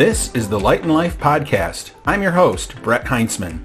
[0.00, 1.90] This is the Light and Life Podcast.
[2.06, 3.60] I'm your host, Brett Heintzman.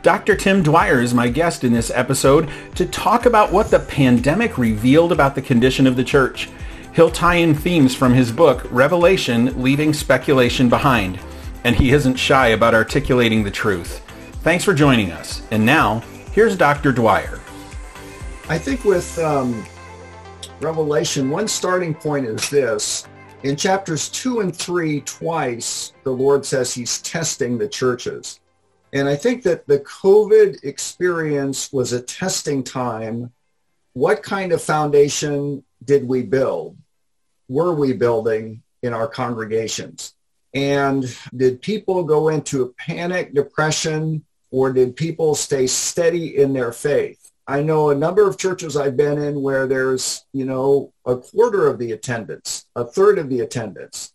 [0.00, 0.34] Dr.
[0.34, 5.12] Tim Dwyer is my guest in this episode to talk about what the pandemic revealed
[5.12, 6.48] about the condition of the church.
[6.94, 11.20] He'll tie in themes from his book, Revelation, Leaving Speculation Behind,
[11.64, 13.98] and he isn't shy about articulating the truth.
[14.40, 15.42] Thanks for joining us.
[15.50, 15.98] And now,
[16.32, 16.92] here's Dr.
[16.92, 17.40] Dwyer.
[18.48, 19.66] I think with um,
[20.62, 23.06] Revelation, one starting point is this.
[23.44, 28.40] In chapters two and three, twice, the Lord says he's testing the churches.
[28.94, 33.30] And I think that the COVID experience was a testing time.
[33.92, 36.78] What kind of foundation did we build?
[37.48, 40.14] Were we building in our congregations?
[40.54, 41.04] And
[41.36, 47.23] did people go into a panic, depression, or did people stay steady in their faith?
[47.46, 51.66] I know a number of churches I've been in where there's, you know, a quarter
[51.66, 54.12] of the attendance, a third of the attendance.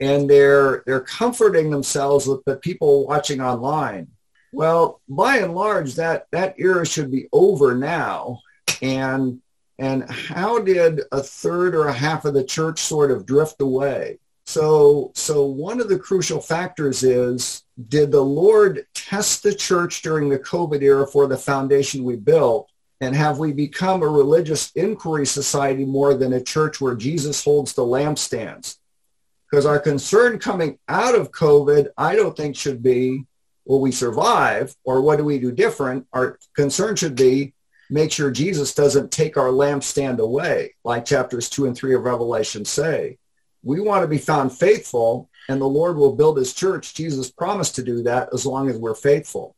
[0.00, 4.08] And they're they're comforting themselves with the people watching online.
[4.52, 8.40] Well, by and large, that that era should be over now.
[8.82, 9.40] And
[9.78, 14.18] and how did a third or a half of the church sort of drift away?
[14.44, 20.28] So so one of the crucial factors is did the Lord test the church during
[20.28, 22.70] the COVID era for the foundation we built?
[23.00, 27.74] And have we become a religious inquiry society more than a church where Jesus holds
[27.74, 28.78] the lampstands?
[29.50, 33.26] Because our concern coming out of COVID, I don't think should be,
[33.66, 36.06] will we survive or what do we do different?
[36.12, 37.52] Our concern should be
[37.90, 42.64] make sure Jesus doesn't take our lampstand away, like chapters two and three of Revelation
[42.64, 43.18] say.
[43.62, 46.94] We want to be found faithful and the Lord will build his church.
[46.94, 49.54] Jesus promised to do that as long as we're faithful.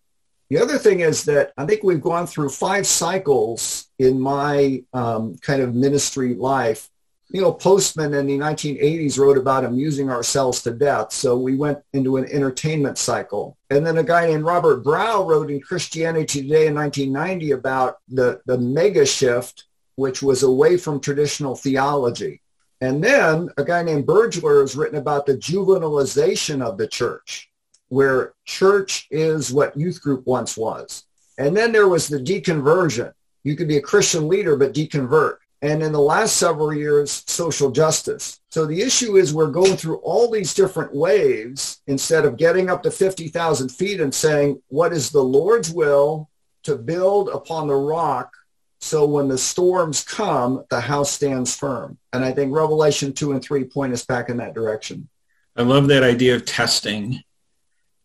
[0.50, 5.36] The other thing is that I think we've gone through five cycles in my um,
[5.39, 6.89] kind of ministry life.
[7.30, 11.12] You know, Postman in the 1980s wrote about amusing ourselves to death.
[11.12, 13.58] So we went into an entertainment cycle.
[13.68, 18.40] And then a guy named Robert Brow wrote in Christianity Today in 1990 about the,
[18.46, 19.64] the mega shift,
[19.96, 22.40] which was away from traditional theology.
[22.80, 27.50] And then a guy named Bergler has written about the juvenilization of the church,
[27.89, 31.05] where church is what youth group once was.
[31.39, 33.12] And then there was the deconversion.
[33.42, 35.39] You could be a Christian leader, but deconvert.
[35.61, 38.40] And in the last several years, social justice.
[38.50, 42.84] So the issue is we're going through all these different waves instead of getting up
[42.84, 46.28] to 50,000 feet and saying, what is the Lord's will
[46.62, 48.33] to build upon the rock
[48.80, 51.98] so when the storms come, the house stands firm.
[52.12, 55.08] And I think Revelation 2 and 3 point us back in that direction.
[55.56, 57.20] I love that idea of testing.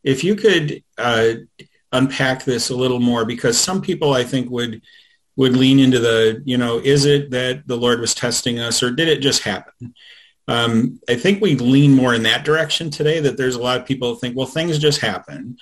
[0.03, 1.33] If you could uh,
[1.91, 4.81] unpack this a little more, because some people I think would
[5.35, 8.91] would lean into the, you know, is it that the Lord was testing us or
[8.91, 9.95] did it just happen?
[10.47, 13.87] Um, I think we lean more in that direction today that there's a lot of
[13.87, 15.57] people think, well, things just happen.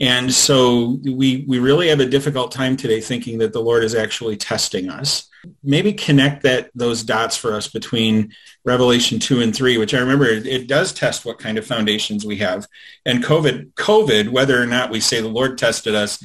[0.00, 3.94] And so we, we really have a difficult time today thinking that the Lord is
[3.94, 5.28] actually testing us.
[5.62, 8.32] Maybe connect that those dots for us between
[8.64, 12.36] Revelation 2 and 3, which I remember it does test what kind of foundations we
[12.38, 12.66] have.
[13.04, 16.24] And COVID, COVID, whether or not we say the Lord tested us,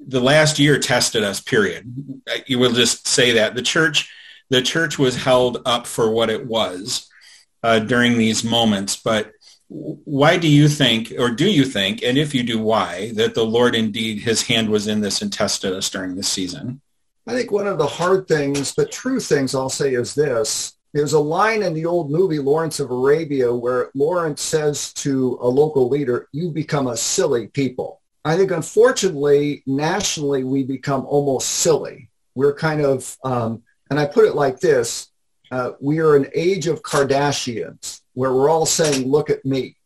[0.00, 2.22] the last year tested us, period.
[2.46, 3.54] You will just say that.
[3.54, 4.10] The church,
[4.50, 7.08] the church was held up for what it was
[7.62, 9.30] uh, during these moments, but
[9.74, 13.44] why do you think, or do you think, and if you do, why, that the
[13.44, 16.80] Lord indeed, his hand was in this and tested us during this season?
[17.26, 20.74] I think one of the hard things, but true things I'll say is this.
[20.92, 25.48] There's a line in the old movie Lawrence of Arabia where Lawrence says to a
[25.48, 28.00] local leader, you become a silly people.
[28.24, 32.10] I think unfortunately, nationally, we become almost silly.
[32.36, 35.08] We're kind of, um, and I put it like this,
[35.50, 39.76] uh, we are an age of Kardashians where we're all saying, look at me.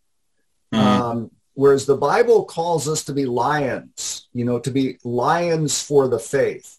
[0.72, 1.02] Mm-hmm.
[1.02, 6.08] Um, whereas the Bible calls us to be lions, you know, to be lions for
[6.08, 6.78] the faith.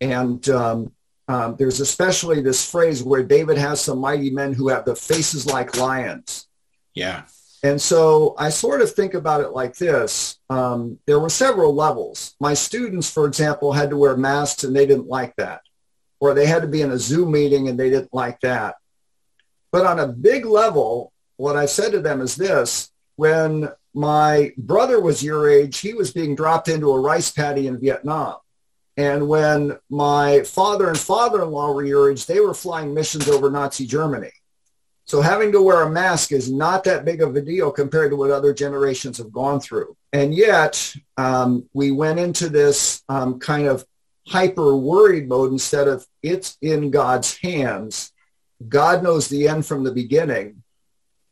[0.00, 0.92] And um,
[1.26, 5.46] um, there's especially this phrase where David has some mighty men who have the faces
[5.46, 6.46] like lions.
[6.94, 7.24] Yeah.
[7.62, 10.38] And so I sort of think about it like this.
[10.48, 12.36] Um, there were several levels.
[12.40, 15.62] My students, for example, had to wear masks and they didn't like that.
[16.20, 18.76] Or they had to be in a Zoom meeting and they didn't like that.
[19.70, 22.90] But on a big level, what I said to them is this.
[23.16, 27.80] When my brother was your age, he was being dropped into a rice paddy in
[27.80, 28.36] Vietnam.
[28.96, 33.86] And when my father and father-in-law were your age, they were flying missions over Nazi
[33.86, 34.32] Germany.
[35.04, 38.16] So having to wear a mask is not that big of a deal compared to
[38.16, 39.96] what other generations have gone through.
[40.12, 43.86] And yet um, we went into this um, kind of
[44.26, 48.12] hyper worried mode instead of it's in God's hands
[48.66, 50.62] God knows the end from the beginning.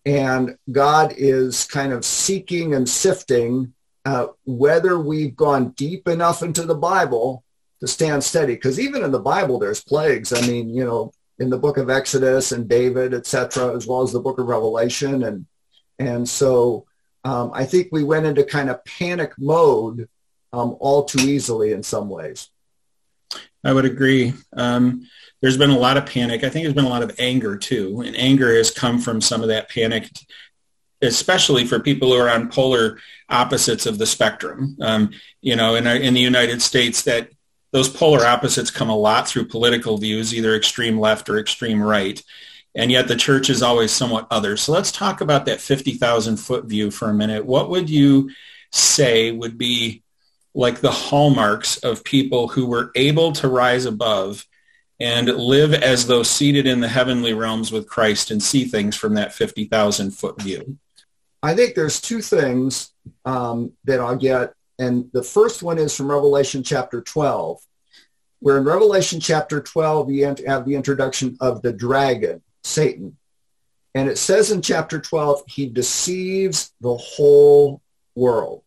[0.04, 3.74] And God is kind of seeking and sifting
[4.04, 7.42] uh, whether we've gone deep enough into the Bible
[7.80, 8.54] to stand steady.
[8.54, 10.32] Because even in the Bible, there's plagues.
[10.32, 14.12] I mean, you know, in the book of Exodus and David, etc., as well as
[14.12, 15.24] the book of Revelation.
[15.24, 15.46] And,
[15.98, 16.86] and so
[17.24, 20.08] um, I think we went into kind of panic mode
[20.52, 22.48] um, all too easily in some ways.
[23.66, 24.32] I would agree.
[24.56, 25.06] Um,
[25.42, 26.44] there's been a lot of panic.
[26.44, 29.42] I think there's been a lot of anger too, and anger has come from some
[29.42, 30.08] of that panic,
[31.02, 32.98] especially for people who are on polar
[33.28, 34.76] opposites of the spectrum.
[34.80, 35.10] Um,
[35.40, 37.28] you know, in, our, in the United States, that
[37.72, 42.22] those polar opposites come a lot through political views, either extreme left or extreme right.
[42.76, 44.56] And yet the church is always somewhat other.
[44.56, 47.44] So let's talk about that 50,000 foot view for a minute.
[47.44, 48.30] What would you
[48.70, 50.02] say would be
[50.56, 54.46] like the hallmarks of people who were able to rise above
[54.98, 59.14] and live as though seated in the heavenly realms with Christ and see things from
[59.14, 60.78] that 50,000 foot view?
[61.42, 62.90] I think there's two things
[63.26, 64.54] um, that I'll get.
[64.78, 67.60] And the first one is from Revelation chapter 12,
[68.40, 73.18] where in Revelation chapter 12, you have the introduction of the dragon, Satan.
[73.94, 77.82] And it says in chapter 12, he deceives the whole
[78.14, 78.62] world.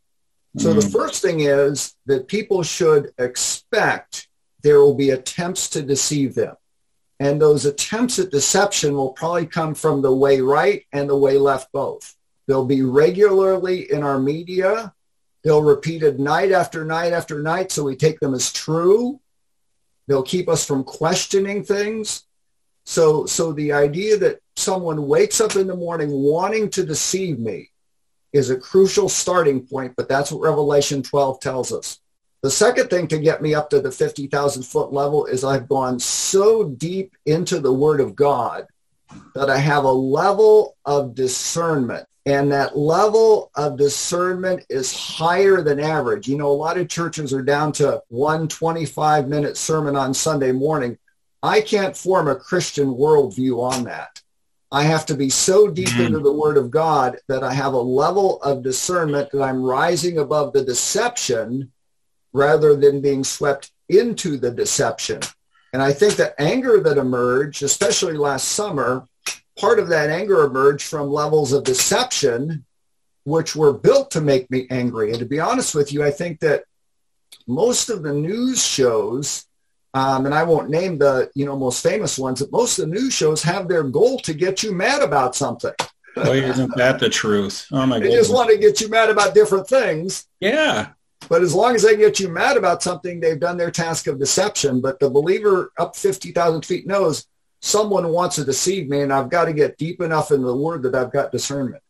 [0.57, 0.91] So the mm.
[0.91, 4.27] first thing is that people should expect
[4.61, 6.55] there will be attempts to deceive them.
[7.19, 11.37] And those attempts at deception will probably come from the way right and the way
[11.37, 12.15] left both.
[12.47, 14.93] They'll be regularly in our media.
[15.43, 19.19] They'll repeated night after night after night, so we take them as true.
[20.07, 22.23] They'll keep us from questioning things.
[22.85, 27.68] So, so the idea that someone wakes up in the morning wanting to deceive me
[28.33, 31.99] is a crucial starting point, but that's what Revelation 12 tells us.
[32.41, 35.99] The second thing to get me up to the 50,000 foot level is I've gone
[35.99, 38.67] so deep into the Word of God
[39.35, 42.05] that I have a level of discernment.
[42.25, 46.27] And that level of discernment is higher than average.
[46.27, 50.51] You know, a lot of churches are down to one 25 minute sermon on Sunday
[50.51, 50.97] morning.
[51.41, 54.21] I can't form a Christian worldview on that.
[54.71, 56.05] I have to be so deep mm.
[56.05, 60.19] into the Word of God that I have a level of discernment that I'm rising
[60.19, 61.71] above the deception
[62.33, 65.21] rather than being swept into the deception.
[65.73, 69.05] And I think the anger that emerged, especially last summer,
[69.57, 72.65] part of that anger emerged from levels of deception,
[73.23, 75.11] which were built to make me angry.
[75.11, 76.63] And to be honest with you, I think that
[77.47, 79.45] most of the news shows
[79.93, 82.95] um, and I won't name the you know most famous ones, but most of the
[82.95, 85.73] news shows have their goal to get you mad about something.
[86.15, 87.67] Boy, isn't that the truth?
[87.71, 87.99] Oh my!
[87.99, 88.05] god!
[88.09, 90.27] They just want to get you mad about different things.
[90.39, 90.89] Yeah.
[91.27, 94.19] But as long as they get you mad about something, they've done their task of
[94.19, 94.79] deception.
[94.79, 97.27] But the believer up 50,000 feet knows
[97.61, 100.83] someone wants to deceive me and I've got to get deep enough in the word
[100.83, 101.83] that I've got discernment.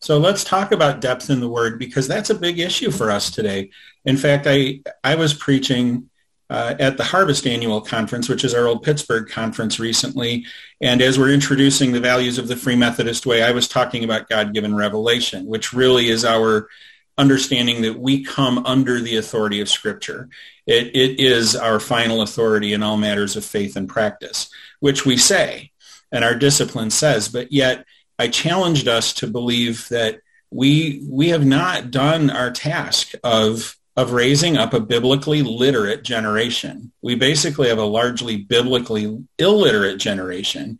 [0.00, 3.30] So let's talk about depth in the word because that's a big issue for us
[3.30, 3.70] today.
[4.04, 6.08] In fact, I, I was preaching
[6.50, 10.46] uh, at the Harvest Annual Conference, which is our old Pittsburgh conference recently.
[10.80, 14.28] And as we're introducing the values of the Free Methodist Way, I was talking about
[14.28, 16.68] God-given revelation, which really is our
[17.16, 20.28] understanding that we come under the authority of Scripture.
[20.66, 24.50] It, it is our final authority in all matters of faith and practice,
[24.80, 25.72] which we say,
[26.12, 27.28] and our discipline says.
[27.28, 27.84] But yet,
[28.18, 34.12] I challenged us to believe that we we have not done our task of of
[34.12, 36.92] raising up a biblically literate generation.
[37.02, 40.78] We basically have a largely biblically illiterate generation.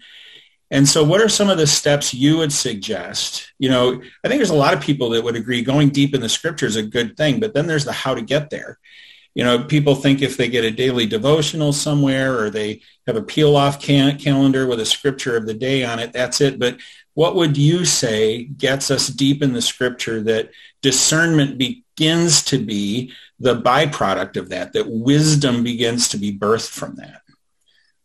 [0.71, 3.53] And so what are some of the steps you would suggest?
[3.59, 6.21] You know, I think there's a lot of people that would agree going deep in
[6.21, 8.79] the scripture is a good thing, but then there's the how to get there.
[9.35, 13.23] You know, people think if they get a daily devotional somewhere or they have a
[13.23, 16.61] peel off can- calendar with a scripture of the day on it, that's it.
[16.61, 16.79] But
[17.19, 23.13] what would you say gets us deep in the scripture that discernment begins to be
[23.41, 27.23] the byproduct of that, that wisdom begins to be birthed from that?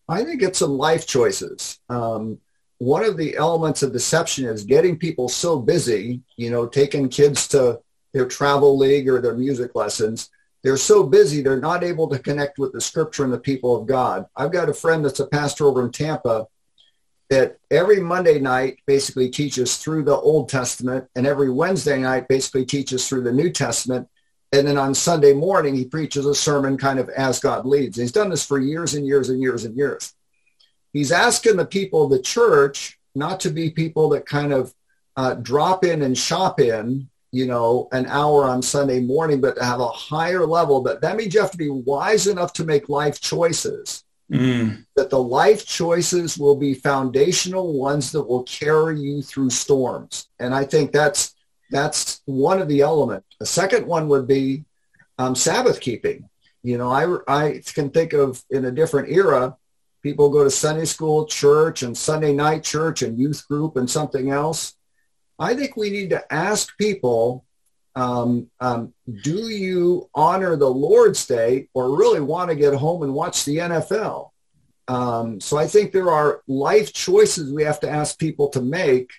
[0.10, 1.80] I think it's some life choices.
[1.90, 2.40] Um,
[2.80, 7.48] one of the elements of deception is getting people so busy, you know, taking kids
[7.50, 7.82] to
[8.14, 10.32] their travel league or their music lessons.
[10.64, 13.86] They're so busy, they're not able to connect with the scripture and the people of
[13.86, 14.26] God.
[14.36, 16.48] I've got a friend that's a pastor over in Tampa
[17.34, 22.64] that every Monday night basically teaches through the Old Testament and every Wednesday night basically
[22.64, 24.08] teaches through the New Testament.
[24.52, 27.98] And then on Sunday morning, he preaches a sermon kind of as God leads.
[27.98, 30.14] He's done this for years and years and years and years.
[30.92, 34.72] He's asking the people of the church not to be people that kind of
[35.18, 39.64] uh, drop in and shop in, you know, an hour on Sunday morning, but to
[39.64, 40.82] have a higher level.
[40.82, 44.86] But that means you have to be wise enough to make life choices Mm.
[44.96, 50.28] That the life choices will be foundational ones that will carry you through storms.
[50.40, 51.36] And I think that's
[51.72, 53.28] that's one of the elements.
[53.42, 54.66] A second one would be
[55.18, 56.30] um, Sabbath keeping.
[56.62, 59.58] You know, I, I can think of in a different era,
[60.02, 64.30] people go to Sunday school, church, and Sunday night church and youth group and something
[64.30, 64.76] else.
[65.40, 67.44] I think we need to ask people,
[67.96, 73.14] um, um, do you honor the Lord's Day or really want to get home and
[73.14, 74.30] watch the NFL?
[74.88, 79.12] Um, so I think there are life choices we have to ask people to make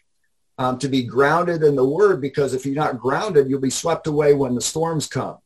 [0.58, 4.06] um, to be grounded in the Word because if you're not grounded, you'll be swept
[4.06, 5.38] away when the storms come.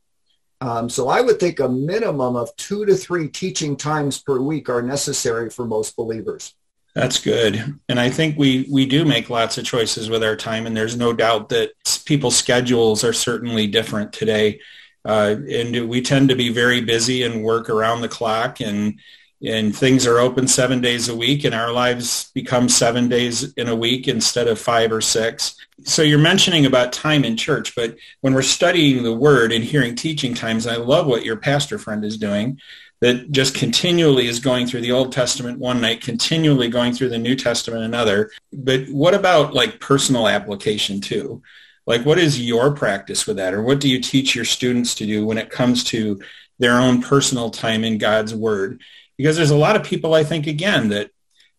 [0.61, 4.69] Um, so I would think a minimum of two to three teaching times per week
[4.69, 6.55] are necessary for most believers.
[6.95, 7.79] That's good.
[7.89, 10.67] And I think we, we do make lots of choices with our time.
[10.67, 11.73] And there's no doubt that
[12.05, 14.61] people's schedules are certainly different today.
[15.05, 18.99] Uh, and we tend to be very busy and work around the clock and
[19.41, 23.69] and things are open seven days a week and our lives become seven days in
[23.69, 25.55] a week instead of five or six.
[25.85, 29.95] So you're mentioning about time in church, but when we're studying the word and hearing
[29.95, 32.61] teaching times, I love what your pastor friend is doing
[33.01, 37.19] that just continually is going through the Old Testament one night, continually going through the
[37.19, 38.31] New Testament another.
[38.53, 41.43] But what about like personal application too?
[41.87, 43.55] Like what is your practice with that?
[43.55, 46.21] Or what do you teach your students to do when it comes to
[46.59, 48.81] their own personal time in God's word?
[49.19, 51.11] because there's a lot of people I think again that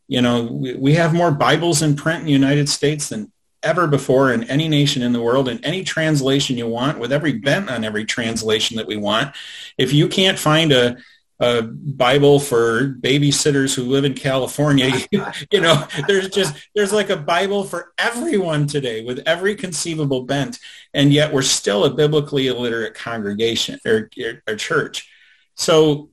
[0.07, 3.31] you know we, have more Bibles in print in the United States than
[3.61, 7.33] ever before in any nation in the world in any translation you want with every
[7.33, 9.35] bent on every translation that we want
[9.77, 10.95] if you can't find a
[11.39, 14.91] a Bible for babysitters who live in California.
[15.51, 20.59] You, know, there's just there's like a Bible for everyone today with every conceivable bent,
[20.93, 25.09] and yet we're still a biblically illiterate congregation or, or, or church.
[25.55, 26.09] So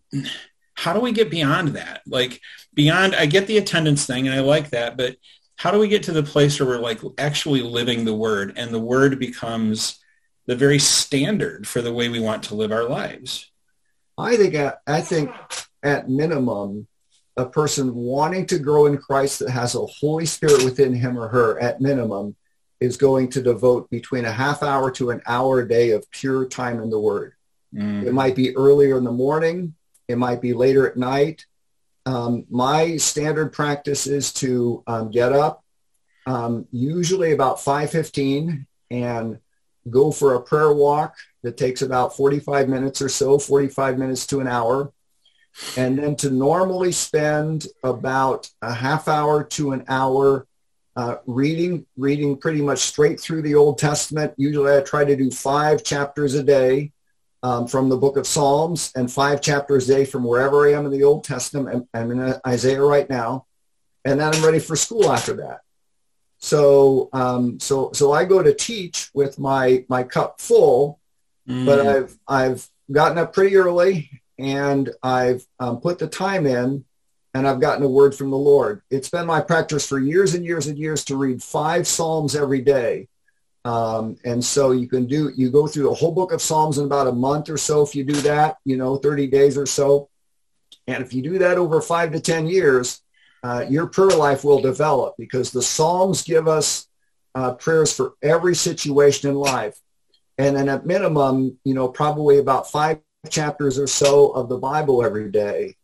[0.74, 2.02] how do we get beyond that?
[2.06, 2.40] Like
[2.74, 5.16] beyond, I get the attendance thing and I like that, but
[5.56, 8.72] how do we get to the place where we're like actually living the word and
[8.72, 9.98] the word becomes
[10.46, 13.50] the very standard for the way we want to live our lives?
[14.18, 14.54] I think,
[14.86, 15.30] I think
[15.82, 16.86] at minimum,
[17.36, 21.28] a person wanting to grow in Christ that has a Holy Spirit within him or
[21.28, 22.34] her at minimum
[22.80, 26.46] is going to devote between a half hour to an hour a day of pure
[26.46, 27.34] time in the Word.
[27.74, 28.04] Mm.
[28.04, 29.74] It might be earlier in the morning.
[30.08, 31.44] It might be later at night.
[32.06, 35.64] Um, my standard practice is to um, get up
[36.26, 39.38] um, usually about 5.15 and
[39.90, 41.16] go for a prayer walk
[41.46, 44.92] that takes about 45 minutes or so, 45 minutes to an hour.
[45.76, 50.48] And then to normally spend about a half hour to an hour
[50.96, 54.34] uh, reading, reading pretty much straight through the Old Testament.
[54.36, 56.90] Usually I try to do five chapters a day
[57.44, 60.84] um, from the book of Psalms and five chapters a day from wherever I am
[60.84, 61.88] in the Old Testament.
[61.94, 63.46] I'm in Isaiah right now.
[64.04, 65.60] And then I'm ready for school after that.
[66.38, 71.00] So, um, so, so I go to teach with my, my cup full,
[71.48, 71.66] mm.
[71.66, 76.84] but I've, I've gotten up pretty early and I've um, put the time in
[77.34, 78.82] and I've gotten a word from the Lord.
[78.90, 82.62] It's been my practice for years and years and years to read five Psalms every
[82.62, 83.08] day.
[83.64, 86.84] Um, and so you can do, you go through the whole book of Psalms in
[86.84, 90.08] about a month or so if you do that, you know, 30 days or so.
[90.86, 93.02] And if you do that over five to 10 years,
[93.42, 96.86] uh, your prayer life will develop because the Psalms give us
[97.34, 99.78] uh, prayers for every situation in life.
[100.38, 103.00] And then at minimum, you know, probably about five
[103.30, 105.76] chapters or so of the Bible every day.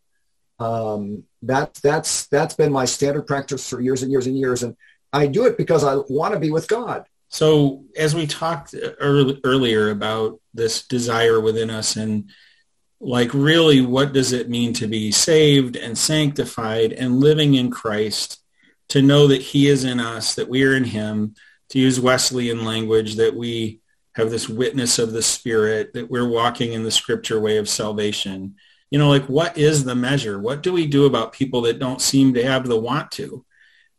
[0.58, 4.62] Um, that, that's, that's been my standard practice for years and years and years.
[4.62, 4.76] And
[5.12, 7.06] I do it because I want to be with God.
[7.28, 12.30] So as we talked early, earlier about this desire within us and
[13.00, 18.38] like really what does it mean to be saved and sanctified and living in Christ
[18.90, 21.34] to know that he is in us, that we are in him,
[21.70, 23.80] to use Wesleyan language, that we
[24.14, 28.56] have this witness of the spirit, that we're walking in the scripture way of salvation.
[28.90, 30.38] You know, like what is the measure?
[30.38, 33.44] What do we do about people that don't seem to have the want to?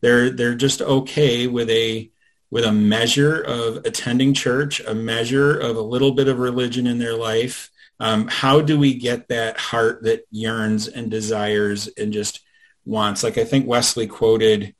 [0.01, 2.11] They're, they're just okay with a
[2.51, 6.99] with a measure of attending church, a measure of a little bit of religion in
[6.99, 7.71] their life.
[7.99, 12.41] Um, how do we get that heart that yearns and desires and just
[12.85, 13.23] wants?
[13.23, 14.75] Like I think Wesley quoted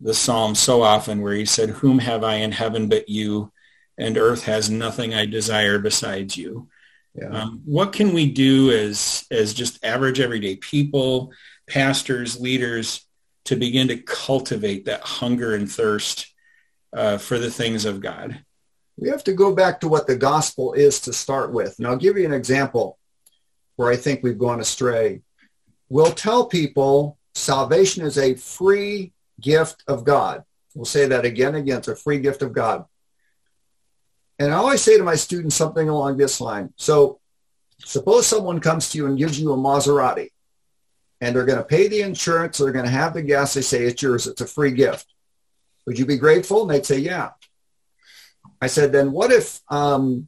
[0.00, 3.52] the psalm so often where he said, whom have I in heaven but you,
[4.00, 6.68] and earth has nothing I desire besides you.
[7.14, 7.28] Yeah.
[7.28, 11.32] Um, what can we do as, as just average everyday people,
[11.68, 13.06] pastors, leaders,
[13.44, 16.32] to begin to cultivate that hunger and thirst
[16.92, 18.44] uh, for the things of God.
[18.96, 21.74] We have to go back to what the gospel is to start with.
[21.78, 22.98] And I'll give you an example
[23.76, 25.22] where I think we've gone astray.
[25.88, 30.44] We'll tell people salvation is a free gift of God.
[30.74, 31.78] We'll say that again and again.
[31.78, 32.84] It's a free gift of God.
[34.40, 36.72] And I always say to my students something along this line.
[36.76, 37.20] So
[37.84, 40.30] suppose someone comes to you and gives you a Maserati
[41.20, 42.56] and they're going to pay the insurance.
[42.56, 43.52] They're going to have the gas.
[43.52, 44.26] They say, it's yours.
[44.26, 45.06] It's a free gift.
[45.86, 46.62] Would you be grateful?
[46.62, 47.32] And they'd say, yeah.
[48.62, 50.26] I said, then what if um,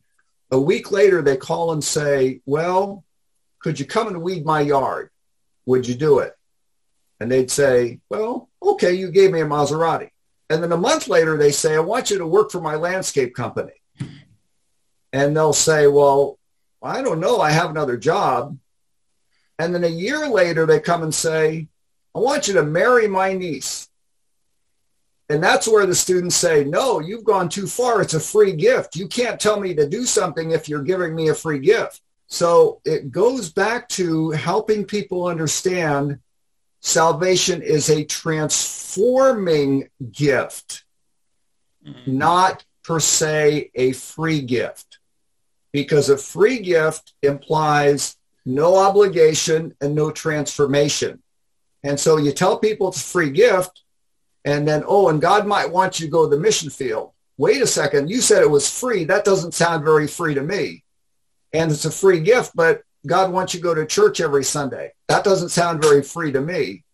[0.50, 3.04] a week later they call and say, well,
[3.60, 5.08] could you come and weed my yard?
[5.64, 6.34] Would you do it?
[7.18, 10.10] And they'd say, well, okay, you gave me a Maserati.
[10.50, 13.34] And then a month later, they say, I want you to work for my landscape
[13.34, 13.72] company.
[15.12, 16.38] And they'll say, well,
[16.82, 17.40] I don't know.
[17.40, 18.58] I have another job.
[19.58, 21.68] And then a year later, they come and say,
[22.14, 23.88] I want you to marry my niece.
[25.28, 28.02] And that's where the students say, no, you've gone too far.
[28.02, 28.96] It's a free gift.
[28.96, 32.00] You can't tell me to do something if you're giving me a free gift.
[32.26, 36.18] So it goes back to helping people understand
[36.80, 40.84] salvation is a transforming gift,
[41.86, 42.18] mm-hmm.
[42.18, 44.98] not per se a free gift.
[45.72, 51.22] Because a free gift implies no obligation and no transformation.
[51.82, 53.82] And so you tell people it's a free gift,
[54.44, 57.12] and then, oh, and God might want you to go to the mission field.
[57.38, 59.04] Wait a second, you said it was free.
[59.04, 60.84] That doesn't sound very free to me.
[61.52, 64.92] And it's a free gift, but God wants you to go to church every Sunday.
[65.08, 66.84] That doesn't sound very free to me.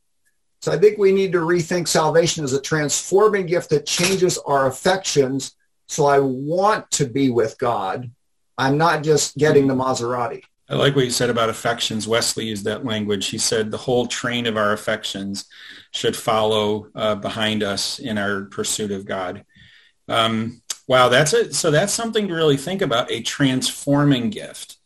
[0.61, 4.66] So I think we need to rethink salvation as a transforming gift that changes our
[4.66, 5.54] affections.
[5.88, 8.11] So I want to be with God.
[8.57, 10.42] I'm not just getting the Maserati.
[10.71, 12.07] I like what you said about affections.
[12.07, 13.28] Wesley used that language.
[13.28, 15.47] He said the whole train of our affections
[15.92, 19.45] should follow uh, behind us in our pursuit of God.
[20.09, 21.54] Um, wow, that's it.
[21.54, 24.76] So that's something to really think about, a transforming gift,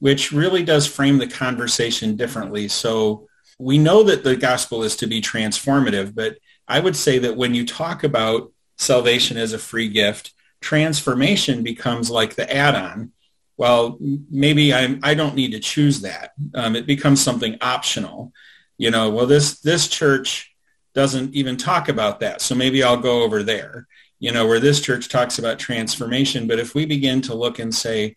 [0.00, 2.66] which really does frame the conversation differently.
[2.66, 7.36] So we know that the gospel is to be transformative, but I would say that
[7.36, 13.12] when you talk about salvation as a free gift, transformation becomes like the add-on
[13.56, 13.98] well,
[14.30, 16.32] maybe I'm, I don't need to choose that.
[16.54, 18.32] Um, it becomes something optional.
[18.78, 20.54] You know, well, this, this church
[20.94, 22.40] doesn't even talk about that.
[22.40, 23.86] So maybe I'll go over there,
[24.18, 26.48] you know, where this church talks about transformation.
[26.48, 28.16] But if we begin to look and say,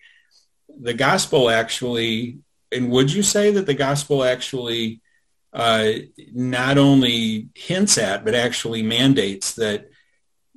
[0.79, 2.39] the gospel actually,
[2.71, 5.01] and would you say that the gospel actually
[5.53, 5.89] uh,
[6.33, 9.89] not only hints at, but actually mandates that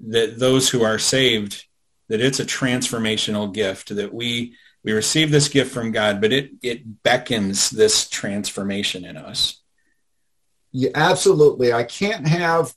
[0.08, 1.66] that those who are saved,
[2.08, 6.52] that it's a transformational gift, that we we receive this gift from God, but it,
[6.62, 9.60] it beckons this transformation in us.
[10.72, 11.72] Yeah, absolutely.
[11.72, 12.74] I can't have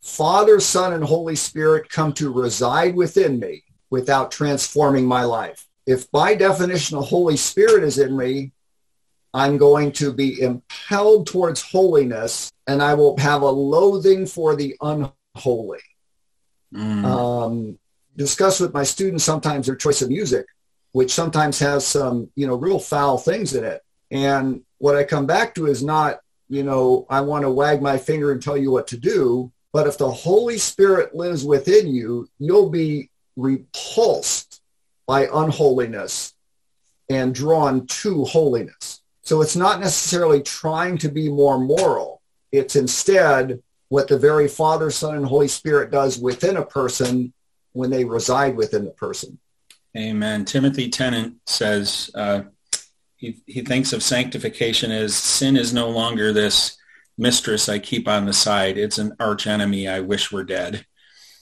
[0.00, 5.66] Father, Son, and Holy Spirit come to reside within me without transforming my life.
[5.86, 8.52] If by definition the Holy Spirit is in me,
[9.34, 14.76] I'm going to be impelled towards holiness and I will have a loathing for the
[14.80, 15.80] unholy.
[16.72, 17.04] Mm.
[17.04, 17.78] Um,
[18.16, 20.46] discuss with my students sometimes their choice of music
[20.92, 23.82] which sometimes has some, you know, real foul things in it.
[24.10, 27.96] And what I come back to is not, you know, I want to wag my
[27.96, 29.50] finger and tell you what to do.
[29.72, 34.60] But if the Holy Spirit lives within you, you'll be repulsed
[35.06, 36.34] by unholiness
[37.08, 39.00] and drawn to holiness.
[39.22, 42.20] So it's not necessarily trying to be more moral.
[42.50, 47.30] It's instead what the very Father, Son, and Holy Spirit does within a person
[47.72, 49.38] when they reside within the person.
[49.94, 50.46] Amen.
[50.46, 52.44] Timothy Tennent says uh,
[53.18, 56.78] he, he thinks of sanctification as sin is no longer this
[57.18, 58.78] mistress I keep on the side.
[58.78, 60.86] It's an arch enemy I wish were dead.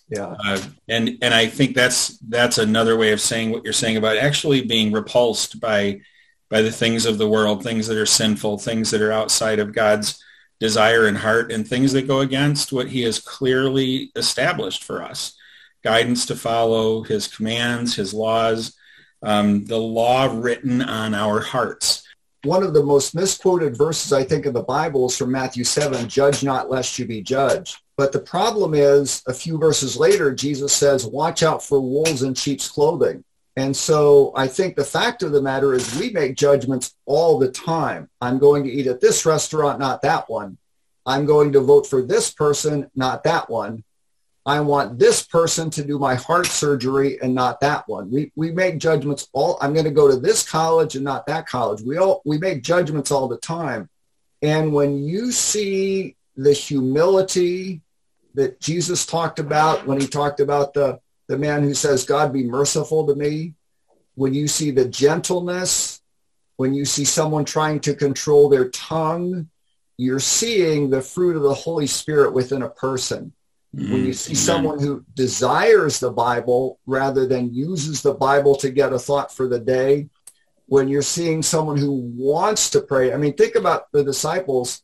[0.09, 0.35] Yeah.
[0.45, 4.17] Uh, and and I think that's that's another way of saying what you're saying about
[4.17, 6.01] actually being repulsed by
[6.49, 9.73] by the things of the world, things that are sinful, things that are outside of
[9.73, 10.21] God's
[10.61, 15.37] desire and heart, and things that go against what He has clearly established for us
[15.83, 18.77] guidance to follow, his commands, his laws,
[19.23, 22.07] um, the law written on our hearts.
[22.45, 26.09] One of the most misquoted verses, I think, in the Bible is from Matthew 7,
[26.09, 27.77] judge not lest you be judged.
[27.99, 32.33] But the problem is, a few verses later, Jesus says, watch out for wolves in
[32.33, 33.25] sheep's clothing.
[33.61, 37.53] And so I think the fact of the matter is we make judgments all the
[37.53, 38.09] time.
[38.19, 40.57] I'm going to eat at this restaurant, not that one.
[41.05, 43.85] I'm going to vote for this person, not that one.
[44.47, 48.11] I want this person to do my heart surgery and not that one.
[48.11, 51.47] We, we make judgments all, I'm going to go to this college and not that
[51.47, 51.83] college.
[51.83, 53.91] We all, we make judgments all the time.
[54.41, 57.83] And when you see the humility
[58.33, 60.99] that Jesus talked about when he talked about the,
[61.31, 63.55] the man who says, God be merciful to me,
[64.17, 66.03] when you see the gentleness,
[66.57, 69.49] when you see someone trying to control their tongue,
[69.97, 73.33] you're seeing the fruit of the Holy Spirit within a person.
[73.77, 74.45] Mm, when you see amen.
[74.45, 79.47] someone who desires the Bible rather than uses the Bible to get a thought for
[79.47, 80.09] the day,
[80.67, 84.83] when you're seeing someone who wants to pray, I mean, think about the disciples.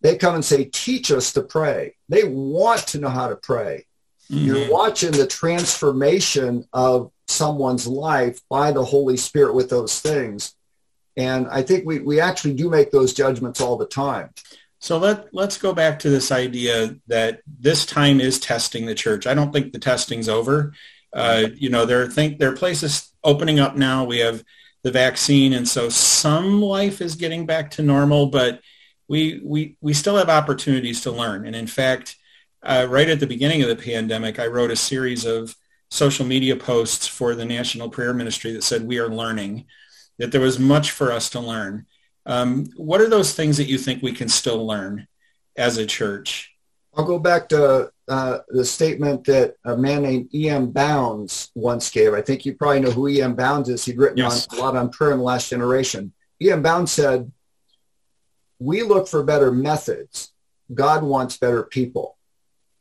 [0.00, 1.96] They come and say, teach us to pray.
[2.08, 3.87] They want to know how to pray.
[4.30, 4.44] Mm-hmm.
[4.44, 10.54] You're watching the transformation of someone's life by the Holy Spirit with those things.
[11.16, 14.30] And I think we, we actually do make those judgments all the time.
[14.80, 19.26] So let, let's go back to this idea that this time is testing the church.
[19.26, 20.72] I don't think the testing's over.
[21.12, 24.04] Uh, you know, there are, think, there are places opening up now.
[24.04, 24.44] We have
[24.82, 25.54] the vaccine.
[25.54, 28.60] And so some life is getting back to normal, but
[29.08, 31.46] we, we, we still have opportunities to learn.
[31.46, 32.14] And in fact,
[32.62, 35.54] uh, right at the beginning of the pandemic, I wrote a series of
[35.90, 39.66] social media posts for the National Prayer Ministry that said, we are learning,
[40.18, 41.86] that there was much for us to learn.
[42.26, 45.06] Um, what are those things that you think we can still learn
[45.56, 46.54] as a church?
[46.94, 50.70] I'll go back to uh, the statement that a man named E.M.
[50.70, 52.12] Bounds once gave.
[52.12, 53.34] I think you probably know who E.M.
[53.34, 53.84] Bounds is.
[53.84, 54.48] He'd written yes.
[54.50, 56.12] on, a lot on prayer in the last generation.
[56.42, 56.60] E.M.
[56.60, 57.30] Bounds said,
[58.58, 60.32] we look for better methods.
[60.74, 62.17] God wants better people.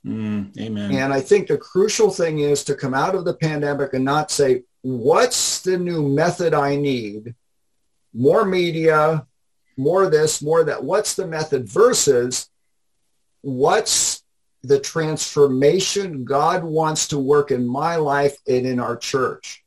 [0.06, 0.92] Mm, amen.
[0.92, 4.32] And I think the crucial thing is to come out of the pandemic and not
[4.32, 7.36] say, what's the new method I need?
[8.14, 9.26] More media,
[9.76, 10.84] more this, more that.
[10.84, 12.50] What's the method versus
[13.42, 14.24] what's
[14.64, 19.64] the transformation God wants to work in my life and in our church?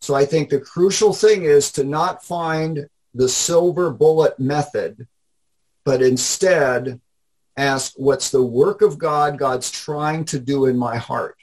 [0.00, 5.06] So I think the crucial thing is to not find the silver bullet method,
[5.84, 7.00] but instead
[7.60, 11.36] ask what's the work of God God's trying to do in my heart.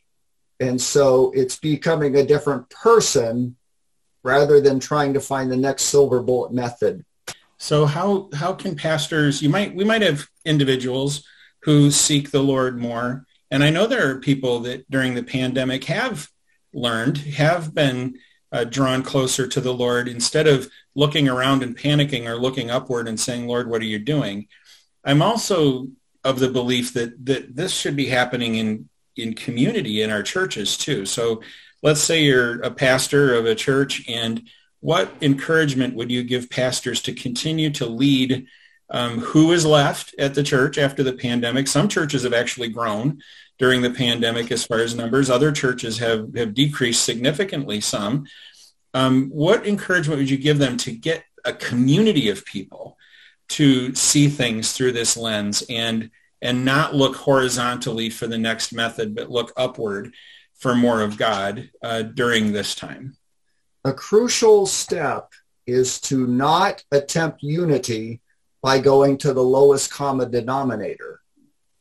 [0.60, 3.56] And so it's becoming a different person
[4.24, 7.06] rather than trying to find the next silver bullet method.
[7.58, 11.24] So how how can pastors you might we might have individuals
[11.68, 13.26] who seek the Lord more.
[13.52, 16.30] And I know there are people that during the pandemic have
[16.74, 18.20] learned, have been
[18.52, 23.08] uh, drawn closer to the Lord instead of looking around and panicking or looking upward
[23.08, 24.48] and saying, Lord, what are you doing?
[25.04, 25.88] I'm also
[26.24, 30.78] of the belief that, that this should be happening in, in community in our churches
[30.78, 31.06] too.
[31.06, 31.42] So
[31.84, 34.48] let's say you're a pastor of a church and
[34.80, 38.48] what encouragement would you give pastors to continue to lead
[38.90, 41.68] um, who is left at the church after the pandemic?
[41.68, 43.22] Some churches have actually grown
[43.58, 45.30] during the pandemic as far as numbers.
[45.30, 48.28] Other churches have, have decreased significantly some.
[48.94, 52.98] Um, what encouragement would you give them to get a community of people
[53.50, 59.16] to see things through this lens and and not look horizontally for the next method,
[59.16, 60.14] but look upward
[60.54, 63.18] for more of God uh, during this time.
[63.84, 65.32] A crucial step
[65.66, 68.22] is to not attempt unity
[68.62, 71.22] by going to the lowest common denominator,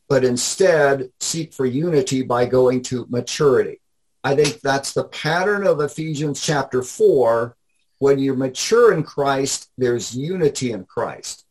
[0.09, 3.79] but instead seek for unity by going to maturity.
[4.23, 7.55] I think that's the pattern of Ephesians chapter 4.
[7.99, 11.46] When you mature in Christ, there's unity in Christ.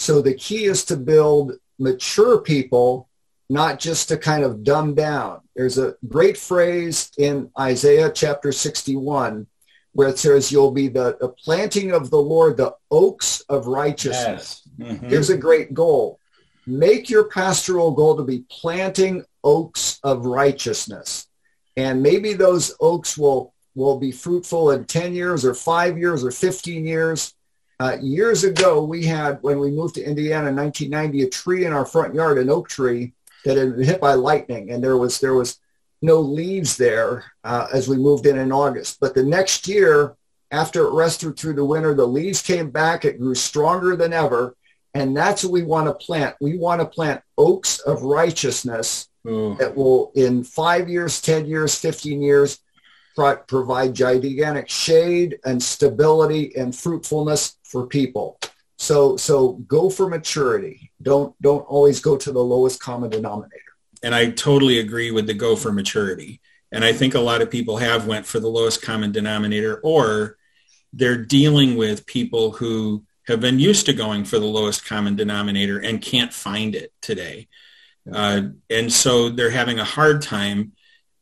[0.00, 3.10] So the key is to build mature people,
[3.50, 5.40] not just to kind of dumb down.
[5.54, 9.46] There's a great phrase in Isaiah chapter 61
[9.92, 14.62] where it says, you'll be the, the planting of the Lord, the oaks of righteousness.
[14.78, 14.90] Yes.
[14.90, 15.08] Mm-hmm.
[15.08, 16.18] Here's a great goal.
[16.66, 21.26] Make your pastoral goal to be planting oaks of righteousness.
[21.76, 26.30] And maybe those oaks will, will be fruitful in 10 years or five years or
[26.30, 27.34] 15 years.
[27.80, 31.72] Uh, years ago, we had, when we moved to Indiana in 1990, a tree in
[31.72, 33.14] our front yard, an oak tree
[33.46, 34.70] that had been hit by lightning.
[34.70, 35.58] And there was, there was
[36.02, 38.98] no leaves there uh, as we moved in in August.
[39.00, 40.14] But the next year,
[40.50, 43.06] after it rested through the winter, the leaves came back.
[43.06, 44.56] It grew stronger than ever.
[44.92, 46.36] And that's what we want to plant.
[46.38, 49.56] We want to plant oaks of righteousness mm.
[49.56, 52.58] that will, in five years, 10 years, 15 years,
[53.46, 58.38] provide gigantic shade and stability and fruitfulness for people.
[58.78, 60.90] So so go for maturity.
[61.00, 63.62] Don't don't always go to the lowest common denominator.
[64.02, 66.40] And I totally agree with the go for maturity.
[66.72, 70.36] And I think a lot of people have went for the lowest common denominator or
[70.92, 75.78] they're dealing with people who have been used to going for the lowest common denominator
[75.78, 77.48] and can't find it today.
[78.10, 80.72] Uh, and so they're having a hard time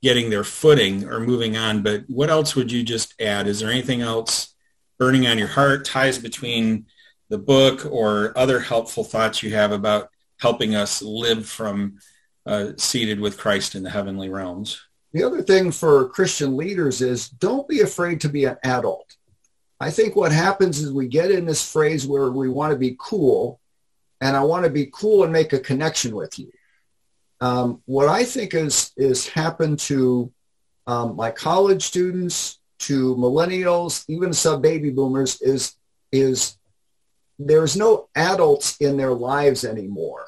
[0.01, 1.83] getting their footing or moving on.
[1.83, 3.47] But what else would you just add?
[3.47, 4.55] Is there anything else
[4.99, 6.87] burning on your heart, ties between
[7.29, 11.99] the book or other helpful thoughts you have about helping us live from
[12.47, 14.81] uh, seated with Christ in the heavenly realms?
[15.13, 19.17] The other thing for Christian leaders is don't be afraid to be an adult.
[19.81, 22.97] I think what happens is we get in this phrase where we want to be
[22.99, 23.61] cool
[24.21, 26.51] and I want to be cool and make a connection with you.
[27.41, 30.33] Um, what I think is is happened to
[30.87, 35.75] um, my college students, to millennials, even sub baby boomers, is
[36.13, 36.57] is
[37.39, 40.25] there's no adults in their lives anymore.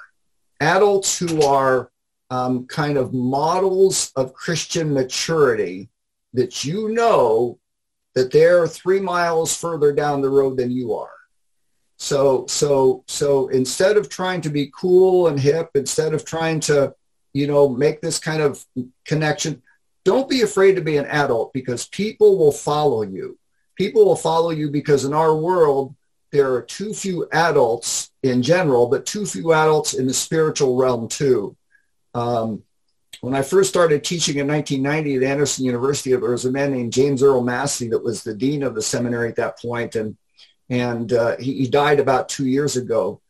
[0.61, 1.91] Adults who are
[2.31, 5.89] um, kind of models of Christian maturity
[6.33, 7.59] that you know
[8.15, 11.11] that they're three miles further down the road than you are.
[11.97, 16.95] So, so, so instead of trying to be cool and hip, instead of trying to,
[17.33, 18.65] you know, make this kind of
[19.05, 19.63] connection,
[20.05, 23.39] don't be afraid to be an adult because people will follow you.
[23.77, 25.95] People will follow you because in our world,
[26.33, 31.09] there are too few adults in general, but too few adults in the spiritual realm
[31.09, 31.57] too.
[32.15, 32.63] Um,
[33.21, 36.93] when I first started teaching in 1990 at Anderson University, there was a man named
[36.93, 40.17] James Earl Massey that was the dean of the seminary at that point, and
[40.71, 43.21] and uh, he, he, died about two years ago.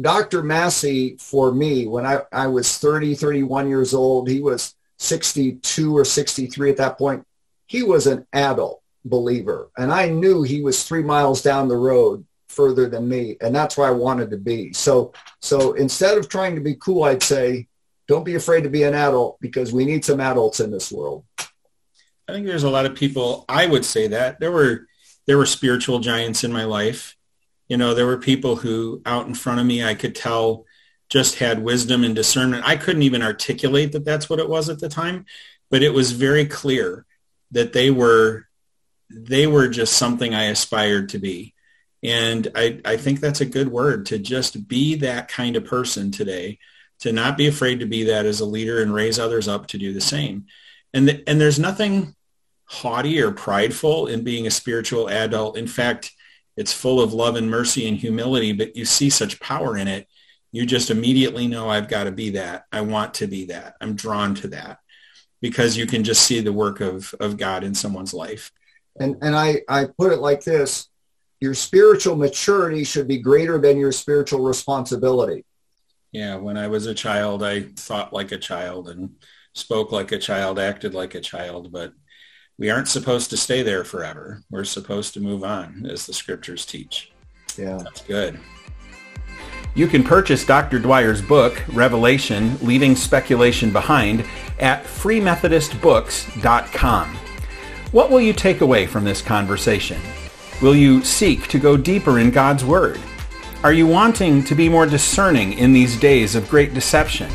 [0.00, 0.42] Dr.
[0.42, 6.04] Massey, for me, when I, I was 30, 31 years old, he was 62 or
[6.04, 7.26] 63 at that point.
[7.66, 12.24] He was an adult believer, and I knew he was three miles down the road
[12.48, 14.72] further than me, and that's where I wanted to be.
[14.72, 17.68] So, so instead of trying to be cool, I'd say,
[18.08, 21.24] don't be afraid to be an adult because we need some adults in this world.
[21.38, 23.44] I think there's a lot of people.
[23.48, 24.86] I would say that there were
[25.26, 27.16] there were spiritual giants in my life.
[27.68, 30.64] You know, there were people who out in front of me I could tell
[31.10, 32.64] just had wisdom and discernment.
[32.66, 35.26] I couldn't even articulate that that's what it was at the time,
[35.70, 37.04] but it was very clear
[37.50, 38.46] that they were
[39.12, 41.52] they were just something I aspired to be.
[42.02, 46.12] And I, I think that's a good word to just be that kind of person
[46.12, 46.58] today
[47.00, 49.78] to not be afraid to be that as a leader and raise others up to
[49.78, 50.46] do the same.
[50.94, 52.14] And, the, and there's nothing
[52.66, 55.58] haughty or prideful in being a spiritual adult.
[55.58, 56.12] In fact,
[56.56, 60.06] it's full of love and mercy and humility, but you see such power in it.
[60.52, 62.64] You just immediately know I've got to be that.
[62.72, 63.76] I want to be that.
[63.80, 64.78] I'm drawn to that
[65.40, 68.52] because you can just see the work of, of God in someone's life.
[68.98, 70.88] And, and I, I put it like this,
[71.40, 75.44] your spiritual maturity should be greater than your spiritual responsibility.
[76.12, 79.10] Yeah, when I was a child, I thought like a child and
[79.54, 81.92] spoke like a child, acted like a child, but
[82.58, 84.42] we aren't supposed to stay there forever.
[84.50, 87.12] We're supposed to move on, as the scriptures teach.
[87.56, 87.78] Yeah.
[87.78, 88.38] That's good.
[89.74, 90.80] You can purchase Dr.
[90.80, 94.24] Dwyer's book, Revelation, Leaving Speculation Behind,
[94.58, 97.16] at freemethodistbooks.com.
[97.92, 100.00] What will you take away from this conversation?
[100.60, 103.00] Will you seek to go deeper in God's Word?
[103.62, 107.30] Are you wanting to be more discerning in these days of great deception?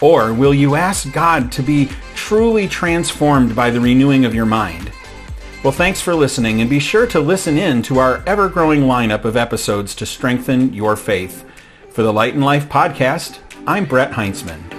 [0.00, 4.90] Or will you ask God to be truly transformed by the renewing of your mind?
[5.62, 9.36] Well, thanks for listening, and be sure to listen in to our ever-growing lineup of
[9.36, 11.46] episodes to strengthen your faith.
[11.94, 14.73] For the Light and Life podcast, I'm Brett Heintzman.